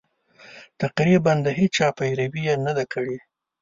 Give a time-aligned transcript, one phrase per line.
[0.81, 3.17] تقریباً د هېچا پیروي یې نه ده کړې.